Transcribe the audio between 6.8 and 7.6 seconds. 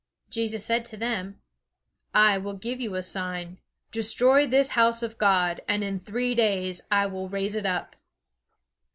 I will raise